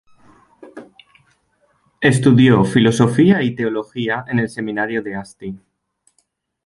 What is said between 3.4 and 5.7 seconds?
y teología en el seminario de Asti.